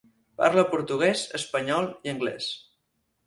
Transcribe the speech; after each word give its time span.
Parla 0.41 0.63
portuguès, 0.69 1.21
espanyol 1.39 1.91
i 2.09 2.13
anglès. 2.15 2.51